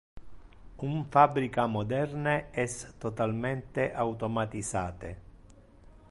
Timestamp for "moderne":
1.67-2.47